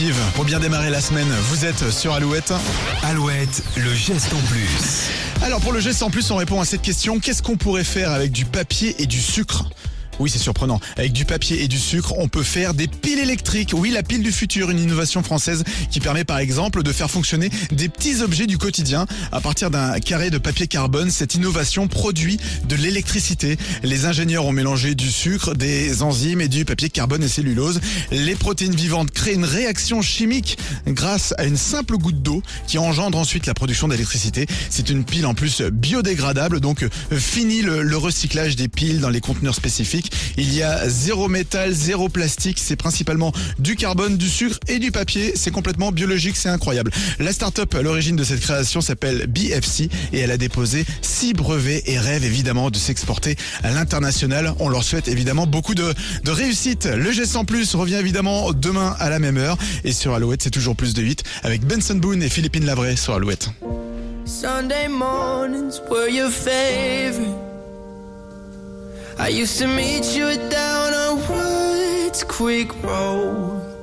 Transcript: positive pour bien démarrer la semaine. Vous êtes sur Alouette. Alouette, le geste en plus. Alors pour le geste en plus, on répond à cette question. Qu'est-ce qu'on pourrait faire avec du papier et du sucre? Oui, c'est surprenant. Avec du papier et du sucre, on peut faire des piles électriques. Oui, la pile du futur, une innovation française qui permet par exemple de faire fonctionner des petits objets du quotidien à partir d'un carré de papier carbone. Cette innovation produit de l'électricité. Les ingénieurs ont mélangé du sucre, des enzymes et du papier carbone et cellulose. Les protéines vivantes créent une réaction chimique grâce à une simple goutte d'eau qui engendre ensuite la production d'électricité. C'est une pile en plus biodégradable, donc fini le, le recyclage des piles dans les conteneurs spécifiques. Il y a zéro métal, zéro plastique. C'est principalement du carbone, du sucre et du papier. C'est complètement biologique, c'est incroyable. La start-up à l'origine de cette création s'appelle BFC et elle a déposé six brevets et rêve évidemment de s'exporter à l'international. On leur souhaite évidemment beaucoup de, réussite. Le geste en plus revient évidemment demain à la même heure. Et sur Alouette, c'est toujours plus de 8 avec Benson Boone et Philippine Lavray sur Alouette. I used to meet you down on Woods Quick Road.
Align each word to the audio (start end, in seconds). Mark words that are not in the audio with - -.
positive 0.00 0.32
pour 0.34 0.44
bien 0.44 0.60
démarrer 0.60 0.88
la 0.90 1.00
semaine. 1.00 1.28
Vous 1.50 1.64
êtes 1.64 1.90
sur 1.90 2.14
Alouette. 2.14 2.52
Alouette, 3.02 3.62
le 3.76 3.94
geste 3.94 4.32
en 4.32 4.40
plus. 4.50 5.10
Alors 5.42 5.60
pour 5.60 5.72
le 5.72 5.80
geste 5.80 6.02
en 6.02 6.10
plus, 6.10 6.30
on 6.30 6.36
répond 6.36 6.60
à 6.60 6.64
cette 6.64 6.82
question. 6.82 7.18
Qu'est-ce 7.18 7.42
qu'on 7.42 7.56
pourrait 7.56 7.84
faire 7.84 8.10
avec 8.10 8.32
du 8.32 8.44
papier 8.46 8.94
et 8.98 9.06
du 9.06 9.20
sucre? 9.20 9.64
Oui, 10.20 10.28
c'est 10.30 10.38
surprenant. 10.38 10.80
Avec 10.98 11.12
du 11.12 11.24
papier 11.24 11.62
et 11.62 11.68
du 11.68 11.78
sucre, 11.78 12.14
on 12.18 12.28
peut 12.28 12.42
faire 12.42 12.74
des 12.74 12.86
piles 12.88 13.18
électriques. 13.18 13.72
Oui, 13.74 13.90
la 13.90 14.02
pile 14.02 14.22
du 14.22 14.32
futur, 14.32 14.70
une 14.70 14.78
innovation 14.78 15.22
française 15.22 15.64
qui 15.90 15.98
permet 15.98 16.24
par 16.24 16.38
exemple 16.38 16.82
de 16.82 16.92
faire 16.92 17.10
fonctionner 17.10 17.50
des 17.72 17.88
petits 17.88 18.20
objets 18.20 18.46
du 18.46 18.58
quotidien 18.58 19.06
à 19.32 19.40
partir 19.40 19.70
d'un 19.70 19.98
carré 19.98 20.28
de 20.30 20.36
papier 20.36 20.66
carbone. 20.66 21.10
Cette 21.10 21.34
innovation 21.34 21.88
produit 21.88 22.38
de 22.68 22.76
l'électricité. 22.76 23.56
Les 23.82 24.04
ingénieurs 24.04 24.44
ont 24.44 24.52
mélangé 24.52 24.94
du 24.94 25.10
sucre, 25.10 25.54
des 25.54 26.02
enzymes 26.02 26.42
et 26.42 26.48
du 26.48 26.66
papier 26.66 26.90
carbone 26.90 27.22
et 27.22 27.28
cellulose. 27.28 27.80
Les 28.10 28.34
protéines 28.34 28.74
vivantes 28.74 29.10
créent 29.12 29.34
une 29.34 29.46
réaction 29.46 30.02
chimique 30.02 30.58
grâce 30.86 31.32
à 31.38 31.44
une 31.44 31.56
simple 31.56 31.96
goutte 31.96 32.22
d'eau 32.22 32.42
qui 32.66 32.76
engendre 32.76 33.16
ensuite 33.16 33.46
la 33.46 33.54
production 33.54 33.88
d'électricité. 33.88 34.46
C'est 34.68 34.90
une 34.90 35.04
pile 35.04 35.24
en 35.24 35.32
plus 35.32 35.62
biodégradable, 35.62 36.60
donc 36.60 36.86
fini 37.10 37.62
le, 37.62 37.82
le 37.82 37.96
recyclage 37.96 38.54
des 38.56 38.68
piles 38.68 39.00
dans 39.00 39.08
les 39.08 39.22
conteneurs 39.22 39.54
spécifiques. 39.54 40.09
Il 40.36 40.54
y 40.54 40.62
a 40.62 40.88
zéro 40.88 41.28
métal, 41.28 41.72
zéro 41.72 42.08
plastique. 42.08 42.58
C'est 42.60 42.76
principalement 42.76 43.32
du 43.58 43.76
carbone, 43.76 44.16
du 44.16 44.28
sucre 44.28 44.58
et 44.68 44.78
du 44.78 44.90
papier. 44.90 45.32
C'est 45.34 45.50
complètement 45.50 45.92
biologique, 45.92 46.36
c'est 46.36 46.48
incroyable. 46.48 46.90
La 47.18 47.32
start-up 47.32 47.74
à 47.74 47.82
l'origine 47.82 48.16
de 48.16 48.24
cette 48.24 48.40
création 48.40 48.80
s'appelle 48.80 49.26
BFC 49.26 49.88
et 50.12 50.18
elle 50.18 50.30
a 50.30 50.36
déposé 50.36 50.84
six 51.02 51.32
brevets 51.32 51.82
et 51.86 51.98
rêve 51.98 52.24
évidemment 52.24 52.70
de 52.70 52.76
s'exporter 52.76 53.36
à 53.62 53.70
l'international. 53.70 54.54
On 54.58 54.68
leur 54.68 54.84
souhaite 54.84 55.08
évidemment 55.08 55.46
beaucoup 55.46 55.74
de, 55.74 55.94
réussite. 56.26 56.86
Le 56.86 57.12
geste 57.12 57.36
en 57.36 57.44
plus 57.44 57.74
revient 57.74 57.96
évidemment 57.96 58.52
demain 58.52 58.96
à 58.98 59.10
la 59.10 59.18
même 59.18 59.36
heure. 59.36 59.58
Et 59.84 59.92
sur 59.92 60.14
Alouette, 60.14 60.42
c'est 60.42 60.50
toujours 60.50 60.76
plus 60.76 60.94
de 60.94 61.02
8 61.02 61.22
avec 61.42 61.66
Benson 61.66 61.96
Boone 61.96 62.22
et 62.22 62.28
Philippine 62.28 62.64
Lavray 62.64 62.96
sur 62.96 63.14
Alouette. 63.14 63.50
I 69.20 69.28
used 69.28 69.58
to 69.58 69.66
meet 69.66 70.16
you 70.16 70.34
down 70.48 70.94
on 70.94 71.18
Woods 71.28 72.24
Quick 72.24 72.72
Road. 72.82 73.79